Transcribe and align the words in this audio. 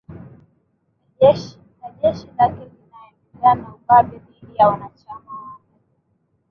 na 1.19 1.31
jeshi 2.01 2.27
lake 2.37 2.63
litaendelea 2.63 3.55
na 3.55 3.75
ubabe 3.75 4.17
dhidi 4.17 4.55
ya 4.57 4.67
wanachama 4.67 5.31
wake 5.31 5.63